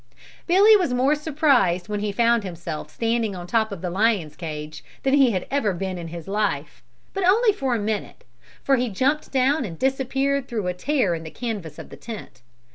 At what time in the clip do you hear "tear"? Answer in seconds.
10.73-11.13